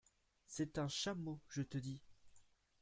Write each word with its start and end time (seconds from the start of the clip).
C’est 0.47 0.79
un 0.79 0.87
chameau, 0.87 1.39
je 1.47 1.61
te 1.61 1.77
dis! 1.77 2.01